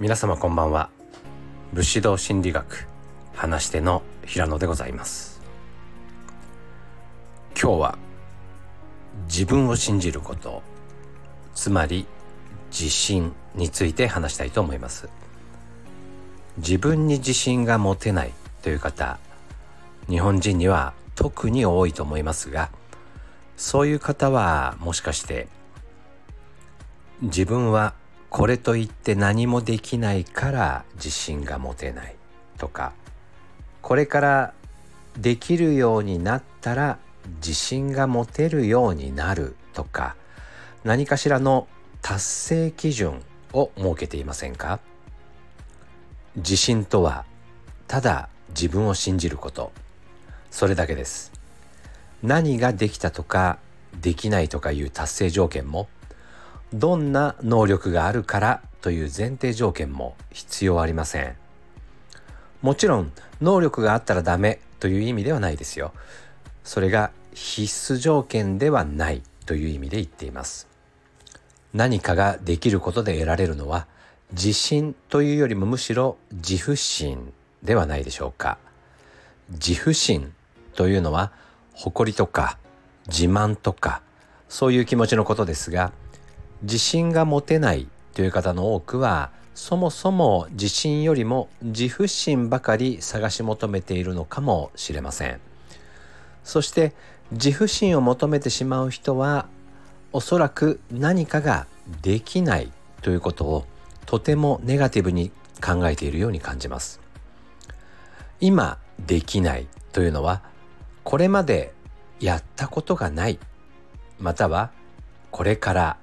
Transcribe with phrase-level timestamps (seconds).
[0.00, 0.90] 皆様こんばんは。
[1.72, 2.86] 武士道心理学
[3.34, 5.40] 話し手の平野でございます。
[7.60, 7.98] 今日は
[9.26, 10.62] 自分を信じること
[11.52, 12.06] つまり
[12.70, 15.08] 自信について話したいと思います。
[16.58, 19.18] 自分に自信が持てないという方
[20.08, 22.70] 日本人には特に多いと思いますが
[23.56, 25.48] そういう方はもしかして
[27.20, 27.94] 自分は
[28.30, 32.14] これといって何もできないから自信が持てない
[32.58, 32.92] とか
[33.82, 34.54] これから
[35.16, 36.98] できるようになったら
[37.36, 40.14] 自信が持てるようになるとか
[40.84, 41.66] 何かしらの
[42.02, 43.22] 達成基準
[43.52, 44.78] を設けていませんか？
[46.36, 47.24] 自信とは
[47.88, 49.72] ただ自分を信じること。
[50.50, 51.32] それだけです。
[52.22, 53.58] 何ができたとか
[54.00, 55.88] できないとかいう達成条件も
[56.72, 61.36] どんな能力があるからという前提条件も必要ありません。
[62.60, 65.92] もちろん能力があったらダメという意味ではないですよ。
[66.64, 70.68] それが必須条件ではないという意味で言っています。
[71.72, 73.86] 何かができることで得られるのは
[74.32, 77.32] 自信というよりもむしろ自負心
[77.62, 78.58] ではないでしょうか。
[79.50, 80.32] 自負心
[80.74, 81.32] というのは
[81.72, 82.58] 誇りとか
[83.06, 84.02] 自慢とか
[84.48, 85.92] そういう気持ちのことですが
[86.62, 95.40] 自信が持てないという方の多くはそもそも自信よりも自負心ばかり探し求めているのかもしれません。
[96.44, 96.94] そして
[97.32, 99.46] 自負心を求めてしまう人は
[100.12, 101.66] おそらく何かが
[102.02, 102.72] できない
[103.02, 103.66] ということを
[104.06, 105.30] とてもネガティブに
[105.62, 107.00] 考えているように感じます。
[108.40, 110.42] 今できないというのは
[111.04, 111.74] これまで
[112.20, 113.38] やったことがない
[114.18, 114.70] または
[115.30, 115.96] これから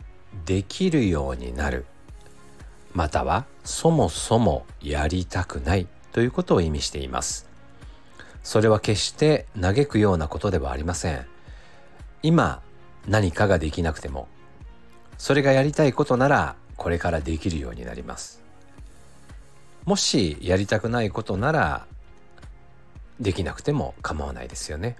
[0.45, 1.85] できるようになる。
[2.93, 7.47] またはそもそもやりたくないということを意味しています。
[8.43, 11.25] それは決して嘆くようなことではありません。
[12.23, 12.61] 今
[13.07, 14.27] 何かができなくても
[15.17, 18.41] それがやりたいことならこれからできるようになります。
[19.85, 21.85] もしやりたくないことなら
[23.19, 24.97] できなくても構わないですよね。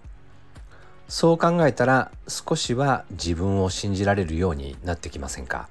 [1.08, 5.70] そう考えたら少しは自分を信じられるようになってきませんか？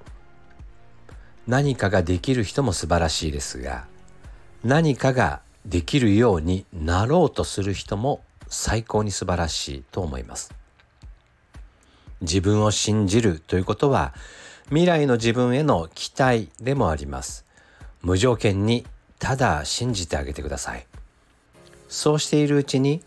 [1.47, 3.87] 何かができる人も素晴らしいですが
[4.63, 10.55] 何かができるようになろうとする人も最高に素晴らしいと思います。
[12.21, 14.15] 自分を信じるということは
[14.69, 17.45] 未来の自分への期待でもあります。
[18.03, 18.87] 無条件に
[19.19, 20.87] ただ信じてあげてください。
[21.89, 23.03] そうしているうちに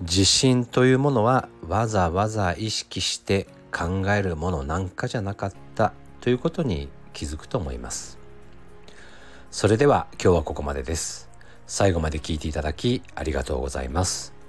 [0.00, 8.18] 自信というものはわざわざ意識して考えるものなんかじゃなかったということに気づくと思います。
[9.50, 11.28] それでは今日はここまでです。
[11.66, 14.39] 最後まで聞いていただきありがとうございます。